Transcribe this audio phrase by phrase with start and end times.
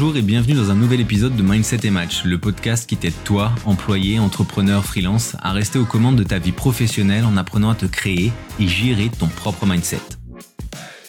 [0.00, 3.20] Bonjour et bienvenue dans un nouvel épisode de Mindset et Match, le podcast qui t'aide
[3.24, 7.74] toi, employé, entrepreneur, freelance, à rester aux commandes de ta vie professionnelle en apprenant à
[7.74, 8.30] te créer
[8.60, 9.98] et gérer ton propre mindset.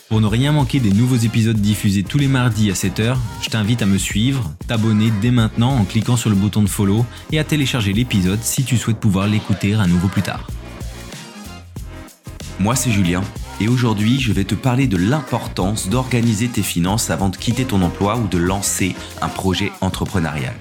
[0.08, 3.84] Pour ne rien manquer des nouveaux épisodes diffusés tous les mardis à 7h, je t'invite
[3.84, 7.44] à me suivre, t'abonner dès maintenant en cliquant sur le bouton de follow et à
[7.44, 10.48] télécharger l'épisode si tu souhaites pouvoir l'écouter à nouveau plus tard.
[12.60, 13.22] Moi c'est Julien
[13.62, 17.82] et aujourd'hui, je vais te parler de l'importance d'organiser tes finances avant de quitter ton
[17.82, 20.56] emploi ou de lancer un projet entrepreneurial.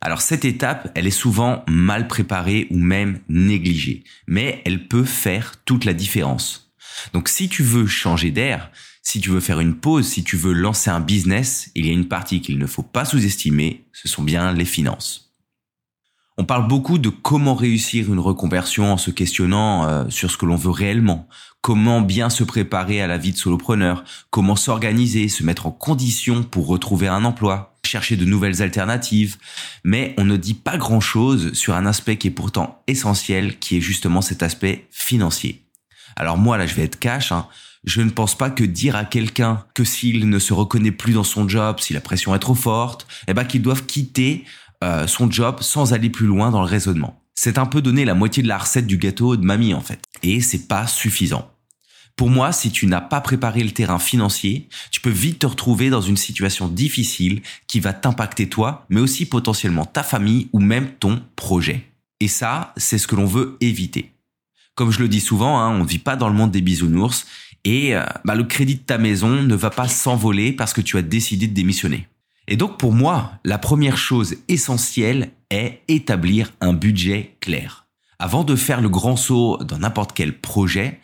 [0.00, 5.54] Alors cette étape, elle est souvent mal préparée ou même négligée, mais elle peut faire
[5.64, 6.72] toute la différence.
[7.12, 8.70] Donc si tu veux changer d'air,
[9.02, 11.92] si tu veux faire une pause, si tu veux lancer un business, il y a
[11.92, 15.27] une partie qu'il ne faut pas sous-estimer, ce sont bien les finances.
[16.40, 20.46] On parle beaucoup de comment réussir une reconversion en se questionnant euh, sur ce que
[20.46, 21.28] l'on veut réellement,
[21.62, 26.44] comment bien se préparer à la vie de solopreneur, comment s'organiser, se mettre en condition
[26.44, 29.36] pour retrouver un emploi, chercher de nouvelles alternatives,
[29.82, 33.80] mais on ne dit pas grand-chose sur un aspect qui est pourtant essentiel, qui est
[33.80, 35.64] justement cet aspect financier.
[36.14, 37.48] Alors moi là je vais être cash, hein,
[37.82, 41.24] je ne pense pas que dire à quelqu'un que s'il ne se reconnaît plus dans
[41.24, 44.44] son job, si la pression est trop forte, eh ben qu'ils doivent quitter
[44.84, 47.22] euh, son job sans aller plus loin dans le raisonnement.
[47.34, 50.00] C'est un peu donner la moitié de la recette du gâteau de mamie en fait.
[50.22, 51.50] Et c'est pas suffisant.
[52.16, 55.88] Pour moi, si tu n'as pas préparé le terrain financier, tu peux vite te retrouver
[55.88, 60.90] dans une situation difficile qui va t'impacter toi, mais aussi potentiellement ta famille ou même
[60.98, 61.84] ton projet.
[62.18, 64.12] Et ça, c'est ce que l'on veut éviter.
[64.74, 67.26] Comme je le dis souvent, hein, on ne vit pas dans le monde des bisounours
[67.64, 70.96] et euh, bah, le crédit de ta maison ne va pas s'envoler parce que tu
[70.96, 72.08] as décidé de démissionner.
[72.50, 77.86] Et donc pour moi, la première chose essentielle est établir un budget clair.
[78.18, 80.98] Avant de faire le grand saut dans n'importe quel projet,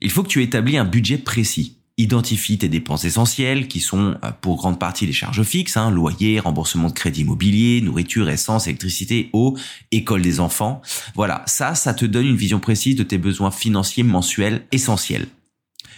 [0.00, 1.76] il faut que tu établis un budget précis.
[1.98, 6.38] Identifie tes dépenses essentielles qui sont euh, pour grande partie les charges fixes, hein, loyer,
[6.40, 9.56] remboursement de crédit immobilier, nourriture, essence, électricité, eau,
[9.90, 10.82] école des enfants.
[11.14, 15.26] Voilà, ça, ça te donne une vision précise de tes besoins financiers mensuels essentiels.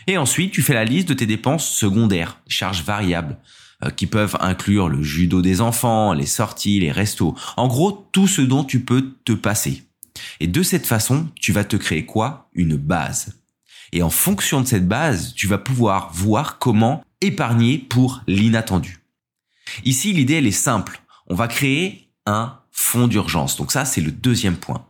[0.06, 3.36] Et ensuite, tu fais la liste de tes dépenses secondaires, charges variables,
[3.96, 7.34] qui peuvent inclure le judo des enfants, les sorties, les restos.
[7.56, 9.84] En gros, tout ce dont tu peux te passer.
[10.40, 12.48] Et de cette façon, tu vas te créer quoi?
[12.54, 13.40] Une base.
[13.92, 19.00] Et en fonction de cette base, tu vas pouvoir voir comment épargner pour l'inattendu.
[19.84, 21.02] Ici, l'idée, elle est simple.
[21.26, 23.56] On va créer un fonds d'urgence.
[23.56, 24.86] Donc ça, c'est le deuxième point.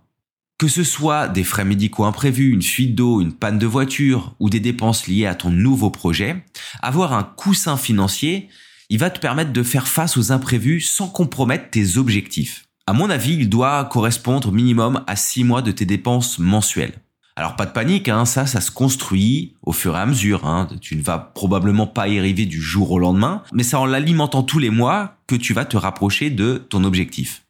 [0.58, 4.50] Que ce soit des frais médicaux imprévus, une fuite d'eau, une panne de voiture ou
[4.50, 6.44] des dépenses liées à ton nouveau projet,
[6.82, 8.48] avoir un coussin financier,
[8.90, 12.66] il va te permettre de faire face aux imprévus sans compromettre tes objectifs.
[12.86, 16.94] À mon avis, il doit correspondre minimum à 6 mois de tes dépenses mensuelles.
[17.36, 20.44] Alors pas de panique, hein, ça, ça se construit au fur et à mesure.
[20.44, 20.68] Hein.
[20.80, 24.42] Tu ne vas probablement pas y arriver du jour au lendemain, mais c'est en l'alimentant
[24.42, 27.44] tous les mois que tu vas te rapprocher de ton objectif.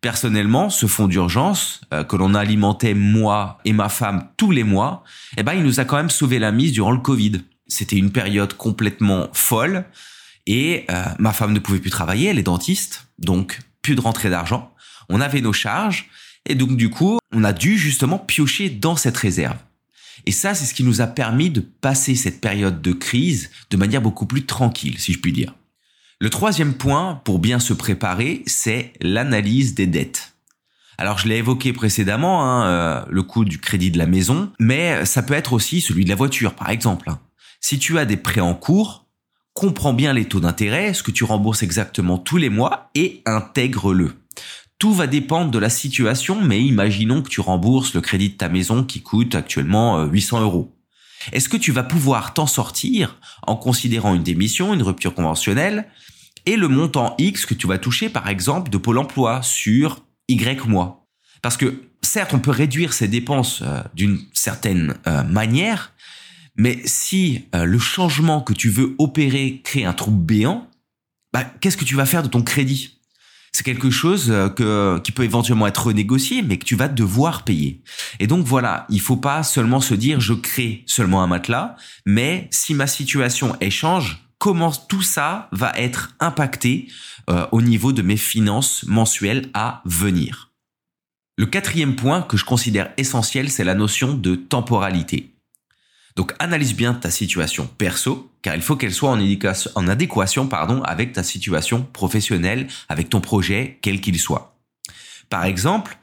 [0.00, 5.04] Personnellement, ce fonds d'urgence euh, que l'on alimentait moi et ma femme tous les mois,
[5.36, 7.40] eh ben il nous a quand même sauvé la mise durant le Covid.
[7.68, 9.86] C'était une période complètement folle.
[10.46, 14.30] Et euh, ma femme ne pouvait plus travailler, elle est dentiste, donc plus de rentrée
[14.30, 14.72] d'argent.
[15.08, 16.08] On avait nos charges,
[16.46, 19.56] et donc du coup, on a dû justement piocher dans cette réserve.
[20.24, 23.76] Et ça, c'est ce qui nous a permis de passer cette période de crise de
[23.76, 25.54] manière beaucoup plus tranquille, si je puis dire.
[26.20, 30.34] Le troisième point pour bien se préparer, c'est l'analyse des dettes.
[30.98, 35.04] Alors je l'ai évoqué précédemment, hein, euh, le coût du crédit de la maison, mais
[35.04, 37.10] ça peut être aussi celui de la voiture, par exemple.
[37.60, 39.05] Si tu as des prêts en cours,
[39.56, 44.12] comprends bien les taux d'intérêt, ce que tu rembourses exactement tous les mois et intègre-le.
[44.78, 48.50] Tout va dépendre de la situation, mais imaginons que tu rembourses le crédit de ta
[48.50, 50.76] maison qui coûte actuellement 800 euh, euros.
[51.32, 55.88] Est-ce que tu vas pouvoir t'en sortir en considérant une démission, une rupture conventionnelle
[56.44, 60.66] et le montant X que tu vas toucher par exemple de Pôle emploi sur Y
[60.66, 61.06] mois?
[61.40, 65.94] Parce que certes, on peut réduire ses dépenses euh, d'une certaine euh, manière,
[66.56, 70.68] mais si euh, le changement que tu veux opérer crée un trou béant,
[71.32, 72.98] bah, qu'est-ce que tu vas faire de ton crédit?
[73.52, 77.80] C'est quelque chose euh, qui peut éventuellement être renégocié, mais que tu vas devoir payer.
[78.20, 82.48] Et donc voilà, il faut pas seulement se dire je crée seulement un matelas, mais
[82.50, 86.88] si ma situation échange, comment tout ça va être impacté
[87.30, 90.52] euh, au niveau de mes finances mensuelles à venir?
[91.38, 95.35] Le quatrième point que je considère essentiel, c'est la notion de temporalité.
[96.16, 101.12] Donc analyse bien ta situation perso, car il faut qu'elle soit en adéquation, pardon, avec
[101.12, 104.56] ta situation professionnelle, avec ton projet, quel qu'il soit.
[105.28, 105.98] Par exemple,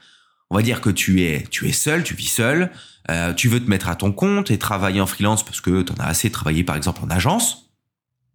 [0.51, 2.71] on va dire que tu es, tu es seul, tu vis seul,
[3.09, 5.91] euh, tu veux te mettre à ton compte et travailler en freelance parce que tu
[5.91, 7.71] en as assez travaillé par exemple en agence.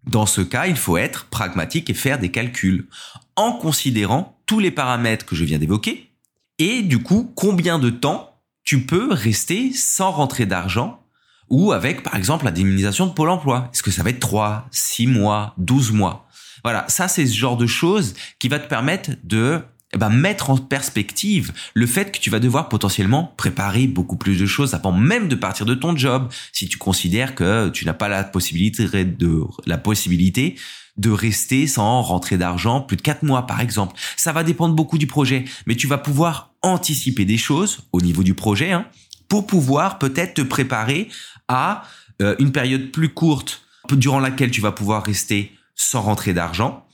[0.04, 2.88] Dans ce cas, il faut être pragmatique et faire des calculs
[3.36, 6.10] en considérant tous les paramètres que je viens d'évoquer
[6.58, 11.00] et du coup combien de temps tu peux rester sans rentrer d'argent
[11.50, 13.70] ou avec par exemple la diminution de Pôle emploi.
[13.72, 16.28] Est-ce que ça va être 3, 6 mois, 12 mois?
[16.64, 19.62] Voilà, ça c'est ce genre de choses qui va te permettre de
[19.94, 24.38] eh ben, mettre en perspective le fait que tu vas devoir potentiellement préparer beaucoup plus
[24.38, 26.28] de choses avant même de partir de ton job.
[26.52, 30.56] Si tu considères que tu n'as pas la possibilité de, la possibilité
[30.98, 33.98] de rester sans rentrer d'argent plus de quatre mois, par exemple.
[34.16, 38.24] Ça va dépendre beaucoup du projet, mais tu vas pouvoir anticiper des choses au niveau
[38.24, 38.84] du projet, hein,
[39.28, 41.08] pour pouvoir peut-être te préparer
[41.48, 41.84] à
[42.20, 46.86] euh, une période plus courte durant laquelle tu vas pouvoir rester sans rentrer d'argent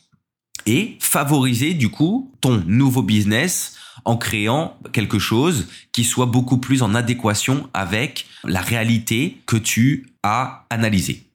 [0.66, 6.82] et favoriser du coup ton nouveau business en créant quelque chose qui soit beaucoup plus
[6.82, 11.30] en adéquation avec la réalité que tu as analysée.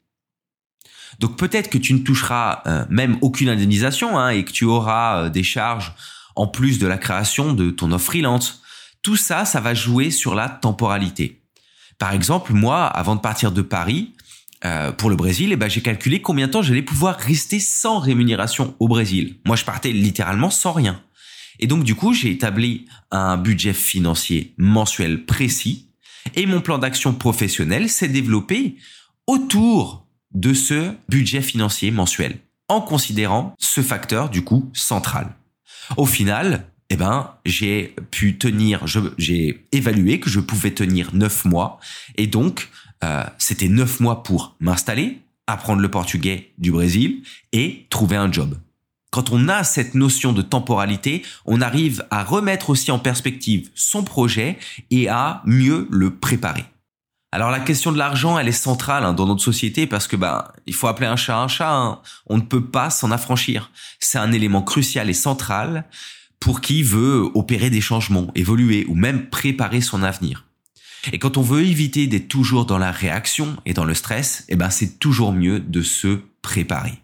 [1.19, 5.23] Donc peut-être que tu ne toucheras euh, même aucune indemnisation hein, et que tu auras
[5.23, 5.93] euh, des charges
[6.35, 8.58] en plus de la création de ton offre freelance.
[9.01, 11.41] Tout ça, ça va jouer sur la temporalité.
[11.97, 14.13] Par exemple, moi, avant de partir de Paris,
[14.65, 17.99] euh, pour le Brésil, eh ben, j'ai calculé combien de temps j'allais pouvoir rester sans
[17.99, 19.37] rémunération au Brésil.
[19.45, 21.01] Moi, je partais littéralement sans rien.
[21.59, 25.87] Et donc, du coup, j'ai établi un budget financier mensuel précis
[26.35, 28.75] et mon plan d'action professionnel s'est développé
[29.27, 32.37] autour de ce budget financier mensuel
[32.67, 35.35] en considérant ce facteur, du coup, central.
[35.97, 38.85] Au final, eh ben, j'ai pu tenir,
[39.17, 41.79] j'ai évalué que je pouvais tenir neuf mois
[42.17, 42.69] et donc
[43.03, 48.57] euh, c'était neuf mois pour m'installer, apprendre le portugais du Brésil et trouver un job.
[49.11, 54.03] Quand on a cette notion de temporalité, on arrive à remettre aussi en perspective son
[54.03, 54.57] projet
[54.91, 56.65] et à mieux le préparer.
[57.31, 60.53] Alors la question de l'argent, elle est centrale hein, dans notre société parce que bah
[60.65, 61.71] il faut appeler un chat un chat.
[61.71, 61.99] Hein.
[62.25, 63.71] On ne peut pas s'en affranchir.
[63.99, 65.85] C'est un élément crucial et central
[66.39, 70.45] pour qui veut opérer des changements, évoluer ou même préparer son avenir.
[71.11, 74.55] Et quand on veut éviter d'être toujours dans la réaction et dans le stress, eh
[74.55, 77.01] ben c'est toujours mieux de se préparer.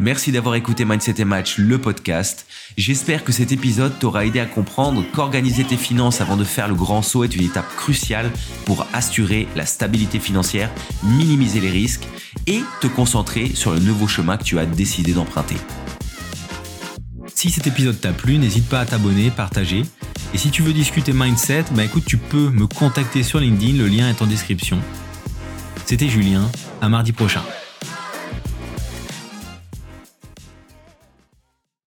[0.00, 2.46] Merci d'avoir écouté Mindset et Match, le podcast.
[2.76, 6.76] J'espère que cet épisode t'aura aidé à comprendre qu'organiser tes finances avant de faire le
[6.76, 8.30] grand saut est une étape cruciale
[8.64, 10.70] pour assurer la stabilité financière,
[11.02, 12.06] minimiser les risques
[12.46, 15.56] et te concentrer sur le nouveau chemin que tu as décidé d'emprunter.
[17.34, 19.82] Si cet épisode t'a plu, n'hésite pas à t'abonner, partager.
[20.32, 23.88] Et si tu veux discuter mindset, bah écoute, tu peux me contacter sur LinkedIn, le
[23.88, 24.78] lien est en description.
[25.86, 26.48] C'était Julien,
[26.80, 27.42] à mardi prochain.